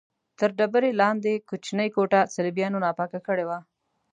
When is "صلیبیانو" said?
2.35-2.83